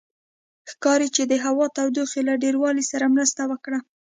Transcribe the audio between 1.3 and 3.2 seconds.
د هوا تودوخې له ډېروالي سره